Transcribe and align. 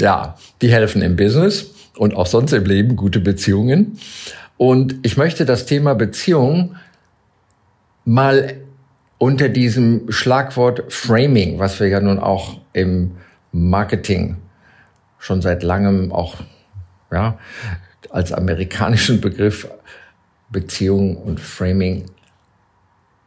Ja, 0.00 0.36
die 0.60 0.72
helfen 0.72 1.02
im 1.02 1.16
Business 1.16 1.74
und 1.96 2.14
auch 2.14 2.26
sonst 2.26 2.52
im 2.52 2.64
Leben 2.64 2.96
gute 2.96 3.20
Beziehungen. 3.20 3.98
Und 4.56 4.96
ich 5.02 5.16
möchte 5.16 5.44
das 5.44 5.66
Thema 5.66 5.94
Beziehung 5.94 6.76
mal 8.04 8.54
unter 9.18 9.48
diesem 9.48 10.10
Schlagwort 10.10 10.92
Framing, 10.92 11.58
was 11.58 11.80
wir 11.80 11.88
ja 11.88 12.00
nun 12.00 12.18
auch 12.18 12.58
im 12.72 13.12
Marketing 13.52 14.36
schon 15.18 15.40
seit 15.40 15.62
langem 15.62 16.12
auch 16.12 16.36
ja, 17.10 17.38
als 18.10 18.32
amerikanischen 18.32 19.20
Begriff 19.20 19.68
Beziehung 20.50 21.16
und 21.16 21.40
Framing 21.40 22.04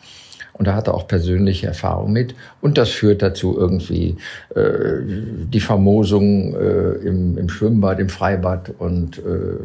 Und 0.53 0.67
da 0.67 0.75
hat 0.75 0.87
er 0.87 0.93
auch 0.93 1.07
persönliche 1.07 1.67
Erfahrung 1.67 2.13
mit. 2.13 2.33
Und 2.61 2.77
das 2.77 2.89
führt 2.89 3.21
dazu 3.21 3.57
irgendwie 3.57 4.15
äh, 4.55 5.01
die 5.03 5.59
Vermosung 5.59 6.55
äh, 6.55 6.91
im, 7.05 7.37
im 7.37 7.49
Schwimmbad, 7.49 7.99
im 7.99 8.07
Freibad 8.07 8.71
und 8.77 9.19
äh, 9.19 9.59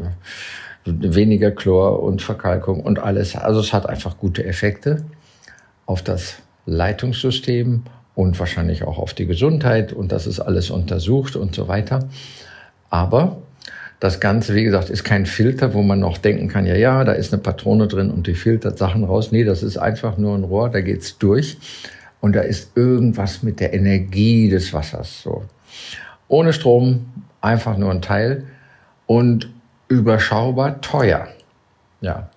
weniger 0.84 1.53
Chlor 1.53 2.03
und 2.03 2.22
Verkalkung 2.22 2.81
und 2.81 2.98
alles. 2.98 3.37
Also 3.37 3.60
es 3.60 3.72
hat 3.72 3.88
einfach 3.88 4.19
gute 4.19 4.44
Effekte 4.44 5.04
auf 5.87 6.02
das 6.02 6.37
Leitungssystem 6.66 7.84
und 8.16 8.41
wahrscheinlich 8.41 8.82
auch 8.82 8.98
auf 8.98 9.14
die 9.14 9.26
Gesundheit. 9.26 9.92
Und 9.92 10.10
das 10.10 10.26
ist 10.26 10.41
alles 10.41 10.70
untersucht 10.70 11.37
und 11.37 11.54
so 11.54 11.69
weiter. 11.69 12.08
Aber 12.88 13.37
das 14.00 14.19
Ganze, 14.19 14.55
wie 14.55 14.65
gesagt, 14.65 14.88
ist 14.88 15.05
kein 15.05 15.27
Filter, 15.27 15.75
wo 15.75 15.83
man 15.83 16.00
noch 16.00 16.16
denken 16.16 16.49
kann, 16.49 16.66
ja, 16.66 16.75
ja, 16.75 17.05
da 17.05 17.12
ist 17.12 17.33
eine 17.33 17.43
Patrone 17.43 17.87
drin 17.87 18.11
und 18.11 18.27
die 18.27 18.34
filtert 18.34 18.78
Sachen 18.78 19.05
raus. 19.05 19.31
Nee, 19.31 19.44
das 19.44 19.62
ist 19.62 19.77
einfach 19.77 20.16
nur 20.16 20.34
ein 20.37 20.44
Rohr, 20.44 20.71
da 20.71 20.81
geht's 20.81 21.19
durch. 21.19 21.59
Und 22.21 22.34
da 22.34 22.41
ist 22.41 22.77
irgendwas 22.77 23.43
mit 23.43 23.61
der 23.61 23.75
Energie 23.75 24.49
des 24.49 24.72
Wassers, 24.72 25.22
so. 25.22 25.44
Ohne 26.28 26.53
Strom, 26.53 27.06
einfach 27.41 27.77
nur 27.77 27.91
ein 27.91 28.03
Teil 28.03 28.44
und 29.06 29.50
überschaubar 29.88 30.81
teuer. 30.81 31.28
Ja. 32.00 32.31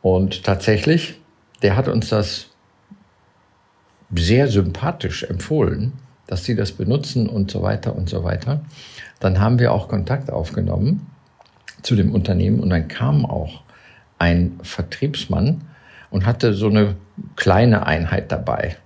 Und 0.00 0.44
tatsächlich, 0.44 1.20
der 1.62 1.76
hat 1.76 1.88
uns 1.88 2.08
das 2.08 2.46
sehr 4.14 4.48
sympathisch 4.48 5.24
empfohlen, 5.24 5.92
dass 6.26 6.44
sie 6.44 6.54
das 6.54 6.72
benutzen 6.72 7.28
und 7.28 7.50
so 7.50 7.62
weiter 7.62 7.94
und 7.94 8.08
so 8.08 8.24
weiter. 8.24 8.60
Dann 9.20 9.40
haben 9.40 9.58
wir 9.58 9.72
auch 9.72 9.88
Kontakt 9.88 10.30
aufgenommen 10.30 11.06
zu 11.82 11.96
dem 11.96 12.12
Unternehmen 12.12 12.60
und 12.60 12.70
dann 12.70 12.88
kam 12.88 13.26
auch 13.26 13.62
ein 14.18 14.58
Vertriebsmann 14.62 15.62
und 16.10 16.26
hatte 16.26 16.54
so 16.54 16.68
eine 16.68 16.96
kleine 17.36 17.86
Einheit 17.86 18.32
dabei. 18.32 18.76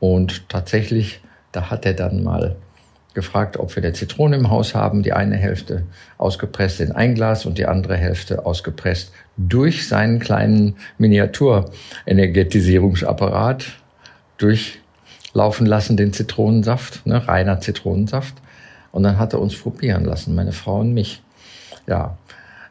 Und 0.00 0.48
tatsächlich, 0.48 1.20
da 1.52 1.70
hat 1.70 1.86
er 1.86 1.94
dann 1.94 2.22
mal 2.22 2.56
gefragt, 3.14 3.58
ob 3.58 3.74
wir 3.76 3.82
der 3.82 3.92
Zitrone 3.94 4.36
im 4.36 4.50
Haus 4.50 4.74
haben, 4.74 5.02
die 5.02 5.12
eine 5.12 5.36
Hälfte 5.36 5.84
ausgepresst 6.18 6.80
in 6.80 6.92
ein 6.92 7.14
Glas 7.14 7.46
und 7.46 7.58
die 7.58 7.66
andere 7.66 7.96
Hälfte 7.96 8.46
ausgepresst 8.46 9.12
durch 9.36 9.86
seinen 9.86 10.18
kleinen 10.18 10.76
Miniaturenergetisierungsapparat 10.98 13.66
durchlaufen 15.32 15.66
lassen, 15.66 15.96
den 15.96 16.12
Zitronensaft, 16.12 17.06
ne, 17.06 17.26
reiner 17.26 17.60
Zitronensaft. 17.60 18.34
Und 18.90 19.02
dann 19.02 19.18
hat 19.18 19.32
er 19.32 19.40
uns 19.40 19.56
probieren 19.56 20.04
lassen, 20.04 20.34
meine 20.34 20.52
Frau 20.52 20.80
und 20.80 20.92
mich. 20.92 21.22
Ja, 21.86 22.18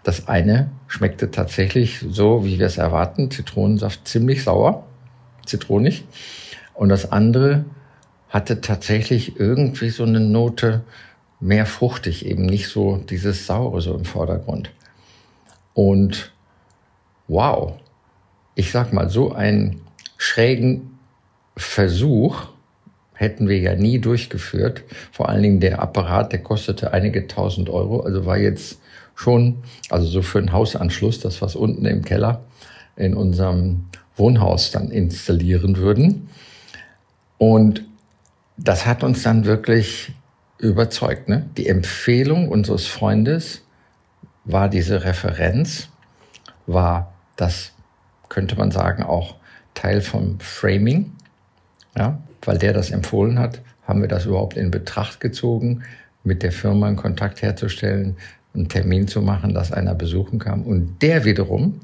das 0.04 0.28
eine 0.28 0.70
schmeckte 0.88 1.32
tatsächlich 1.32 2.06
so, 2.08 2.46
wie 2.46 2.60
wir 2.60 2.68
es 2.68 2.78
erwarten, 2.78 3.32
Zitronensaft 3.32 4.08
ziemlich 4.08 4.44
sauer, 4.44 4.86
zitronig. 5.46 6.06
Und 6.74 6.90
das 6.90 7.12
andere 7.12 7.66
hatte 8.30 8.62
tatsächlich 8.62 9.40
irgendwie 9.40 9.90
so 9.90 10.04
eine 10.04 10.20
Note 10.20 10.84
mehr 11.40 11.66
fruchtig, 11.66 12.26
eben 12.26 12.46
nicht 12.46 12.68
so 12.68 12.98
dieses 12.98 13.48
Saure 13.48 13.82
so 13.82 13.96
im 13.96 14.06
Vordergrund. 14.06 14.72
Und 15.74 16.32
wow, 17.28 17.74
ich 18.54 18.72
sag 18.72 18.94
mal, 18.94 19.10
so 19.10 19.34
einen 19.34 19.82
schrägen 20.18 20.91
Versuch 21.58 22.48
hätten 23.14 23.48
wir 23.48 23.60
ja 23.60 23.76
nie 23.76 24.00
durchgeführt. 24.00 24.84
Vor 25.12 25.30
allen 25.30 25.44
Dingen 25.44 25.60
der 25.60 25.82
Apparat, 25.82 26.32
der 26.32 26.42
kostete 26.42 26.92
einige 26.94 27.28
tausend 27.28 27.70
Euro, 27.70 28.02
also 28.02 28.26
war 28.26 28.38
jetzt 28.38 28.80
schon, 29.16 29.58
also 29.90 30.08
so 30.08 30.22
für 30.22 30.40
einen 30.40 30.52
Hausanschluss, 30.52 31.20
das 31.20 31.42
was 31.42 31.56
unten 31.56 31.86
im 31.86 32.04
Keller 32.04 32.44
in 32.96 33.14
unserem 33.14 33.86
Wohnhaus 34.16 34.72
dann 34.72 34.90
installieren 34.90 35.78
würden. 35.78 36.30
Und 37.38 37.86
das 38.58 38.86
hat 38.86 39.04
uns 39.04 39.24
dann 39.24 39.46
wirklich 39.46 40.14
überzeugt. 40.58 41.30
Ne? 41.30 41.50
Die 41.58 41.68
Empfehlung 41.68 42.50
unseres 42.50 42.88
Freundes 42.88 43.62
war 44.46 44.70
diese 44.70 45.04
Referenz, 45.04 45.90
war 46.68 47.14
das, 47.36 47.72
könnte 48.30 48.56
man 48.56 48.72
sagen, 48.72 49.04
auch 49.04 49.36
Teil 49.74 50.02
vom 50.02 50.40
Framing. 50.40 51.12
Ja, 51.98 52.20
weil 52.42 52.58
der 52.58 52.74
das 52.74 52.92
empfohlen 52.92 53.38
hat, 53.40 53.62
haben 53.88 54.02
wir 54.02 54.08
das 54.08 54.26
überhaupt 54.26 54.58
in 54.58 54.72
Betracht 54.72 55.20
gezogen, 55.20 55.84
mit 56.24 56.44
der 56.44 56.52
Firma 56.52 56.88
einen 56.88 56.96
Kontakt 56.96 57.42
herzustellen, 57.42 58.18
einen 58.54 58.70
Termin 58.70 59.08
zu 59.08 59.22
machen, 59.22 59.54
dass 59.54 59.72
einer 59.72 59.96
besuchen 59.96 60.40
kam. 60.40 60.64
Und 60.64 61.02
der 61.02 61.26
wiederum, 61.26 61.82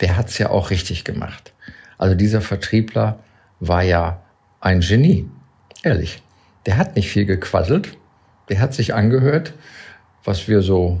der 0.00 0.16
hat's 0.16 0.38
ja 0.38 0.50
auch 0.50 0.70
richtig 0.70 1.04
gemacht. 1.04 1.52
Also 1.98 2.14
dieser 2.14 2.40
Vertriebler 2.40 3.18
war 3.60 3.82
ja 3.82 4.22
ein 4.60 4.80
Genie. 4.80 5.28
Ehrlich, 5.82 6.22
der 6.66 6.76
hat 6.76 6.96
nicht 6.96 7.10
viel 7.10 7.26
gequasselt. 7.26 7.96
Der 8.48 8.60
hat 8.60 8.74
sich 8.74 8.94
angehört, 8.94 9.54
was 10.24 10.48
wir 10.48 10.62
so 10.62 11.00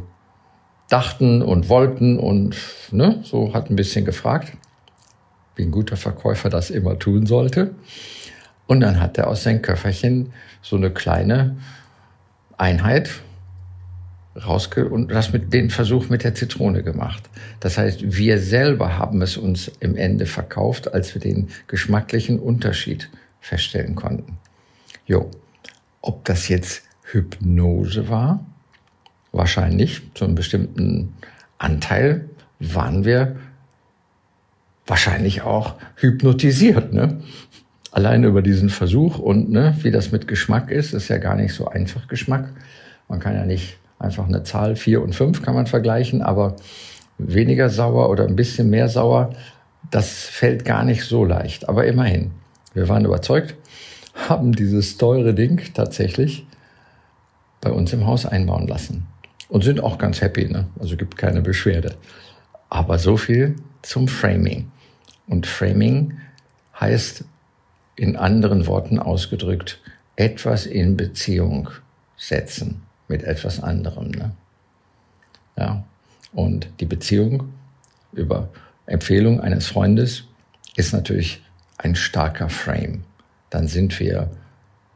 dachten 0.88 1.42
und 1.42 1.68
wollten 1.68 2.18
und 2.18 2.56
ne, 2.90 3.20
so 3.22 3.54
hat 3.54 3.70
ein 3.70 3.76
bisschen 3.76 4.04
gefragt, 4.04 4.52
wie 5.60 5.66
ein 5.66 5.70
guter 5.70 5.98
Verkäufer 5.98 6.48
das 6.48 6.70
immer 6.70 6.98
tun 6.98 7.26
sollte. 7.26 7.74
Und 8.66 8.80
dann 8.80 8.98
hat 8.98 9.18
er 9.18 9.28
aus 9.28 9.42
seinem 9.42 9.60
Köfferchen 9.60 10.32
so 10.62 10.76
eine 10.76 10.90
kleine 10.90 11.58
Einheit 12.56 13.10
rausge 14.46 14.88
und 14.88 15.10
das 15.10 15.32
mit 15.32 15.52
den 15.52 15.68
Versuch 15.68 16.08
mit 16.08 16.24
der 16.24 16.34
Zitrone 16.34 16.82
gemacht. 16.82 17.28
Das 17.58 17.76
heißt, 17.76 18.16
wir 18.16 18.38
selber 18.38 18.96
haben 18.96 19.20
es 19.20 19.36
uns 19.36 19.70
im 19.80 19.96
Ende 19.96 20.24
verkauft, 20.24 20.94
als 20.94 21.14
wir 21.14 21.20
den 21.20 21.48
geschmacklichen 21.66 22.38
Unterschied 22.38 23.10
feststellen 23.40 23.96
konnten. 23.96 24.38
Jo, 25.04 25.30
ob 26.00 26.24
das 26.24 26.48
jetzt 26.48 26.84
Hypnose 27.02 28.08
war? 28.08 28.46
Wahrscheinlich 29.32 30.00
zu 30.14 30.24
einem 30.24 30.36
bestimmten 30.36 31.12
Anteil 31.58 32.30
waren 32.60 33.04
wir 33.04 33.36
wahrscheinlich 34.90 35.42
auch 35.42 35.76
hypnotisiert, 35.96 36.92
ne? 36.92 37.20
Allein 37.92 38.24
über 38.24 38.42
diesen 38.42 38.68
Versuch 38.70 39.18
und 39.18 39.50
ne, 39.50 39.76
wie 39.82 39.90
das 39.90 40.12
mit 40.12 40.28
Geschmack 40.28 40.70
ist, 40.70 40.92
ist 40.92 41.08
ja 41.08 41.18
gar 41.18 41.34
nicht 41.34 41.54
so 41.54 41.66
einfach 41.66 42.06
Geschmack. 42.06 42.52
Man 43.08 43.18
kann 43.18 43.34
ja 43.34 43.44
nicht 43.44 43.78
einfach 43.98 44.28
eine 44.28 44.42
Zahl 44.44 44.76
vier 44.76 45.02
und 45.02 45.14
fünf 45.14 45.42
kann 45.42 45.54
man 45.54 45.66
vergleichen, 45.66 46.22
aber 46.22 46.56
weniger 47.18 47.68
sauer 47.68 48.08
oder 48.10 48.26
ein 48.26 48.36
bisschen 48.36 48.70
mehr 48.70 48.88
sauer, 48.88 49.34
das 49.90 50.24
fällt 50.24 50.64
gar 50.64 50.84
nicht 50.84 51.04
so 51.04 51.24
leicht. 51.24 51.68
Aber 51.68 51.86
immerhin, 51.86 52.30
wir 52.74 52.88
waren 52.88 53.04
überzeugt, 53.04 53.56
haben 54.28 54.52
dieses 54.52 54.96
teure 54.96 55.34
Ding 55.34 55.60
tatsächlich 55.74 56.46
bei 57.60 57.70
uns 57.72 57.92
im 57.92 58.06
Haus 58.06 58.24
einbauen 58.24 58.68
lassen 58.68 59.06
und 59.48 59.64
sind 59.64 59.82
auch 59.82 59.98
ganz 59.98 60.20
happy. 60.20 60.46
Ne? 60.48 60.66
Also 60.78 60.96
gibt 60.96 61.16
keine 61.16 61.42
Beschwerde. 61.42 61.94
Aber 62.68 62.98
so 62.98 63.16
viel 63.16 63.56
zum 63.82 64.08
Framing. 64.08 64.70
Und 65.30 65.46
Framing 65.46 66.18
heißt 66.78 67.24
in 67.94 68.16
anderen 68.16 68.66
Worten 68.66 68.98
ausgedrückt, 68.98 69.78
etwas 70.16 70.66
in 70.66 70.96
Beziehung 70.96 71.70
setzen 72.16 72.82
mit 73.06 73.22
etwas 73.22 73.62
anderem. 73.62 74.10
Ne? 74.10 74.32
Ja. 75.56 75.84
Und 76.32 76.68
die 76.80 76.86
Beziehung 76.86 77.52
über 78.12 78.48
Empfehlung 78.86 79.40
eines 79.40 79.68
Freundes 79.68 80.24
ist 80.74 80.92
natürlich 80.92 81.42
ein 81.78 81.94
starker 81.94 82.48
Frame. 82.48 83.04
Dann 83.50 83.68
sind 83.68 84.00
wir 84.00 84.30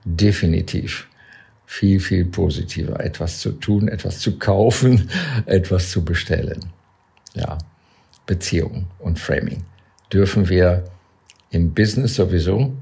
definitiv 0.05 1.09
viel, 1.65 2.01
viel 2.01 2.25
positiver, 2.25 2.99
etwas 2.99 3.39
zu 3.39 3.53
tun, 3.53 3.87
etwas 3.87 4.19
zu 4.19 4.37
kaufen, 4.37 5.11
etwas 5.47 5.93
zu 5.93 6.05
bestellen. 6.05 6.73
Ja, 7.35 7.57
Beziehung 8.27 8.89
und 8.99 9.21
Framing 9.21 9.65
dürfen 10.15 10.49
wir 10.49 10.85
im 11.51 11.75
Business 11.75 12.15
sowieso 12.15 12.73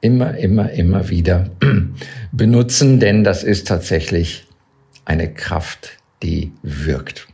immer, 0.00 0.36
immer, 0.38 0.70
immer 0.72 1.08
wieder 1.10 1.50
benutzen, 2.32 2.98
denn 2.98 3.22
das 3.22 3.44
ist 3.44 3.68
tatsächlich 3.68 4.46
eine 5.04 5.32
Kraft, 5.32 5.98
die 6.22 6.52
wirkt. 6.62 7.28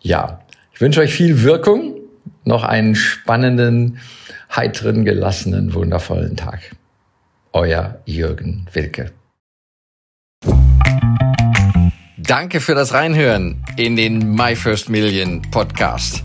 Ja, 0.00 0.40
ich 0.72 0.80
wünsche 0.80 1.00
euch 1.00 1.14
viel 1.14 1.42
Wirkung, 1.42 1.96
noch 2.44 2.62
einen 2.62 2.94
spannenden, 2.94 3.98
heiteren, 4.54 5.04
gelassenen, 5.04 5.74
wundervollen 5.74 6.36
Tag. 6.36 6.76
Euer 7.52 8.00
Jürgen 8.06 8.66
Wilke. 8.72 9.12
Danke 12.16 12.60
für 12.60 12.74
das 12.74 12.94
Reinhören 12.94 13.64
in 13.76 13.96
den 13.96 14.34
My 14.34 14.56
First 14.56 14.88
Million 14.88 15.42
Podcast. 15.50 16.24